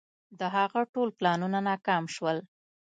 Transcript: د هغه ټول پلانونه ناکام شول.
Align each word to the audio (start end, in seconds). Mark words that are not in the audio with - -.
د 0.39 0.41
هغه 0.55 0.81
ټول 0.93 1.09
پلانونه 1.17 1.59
ناکام 1.69 2.03
شول. 2.15 2.37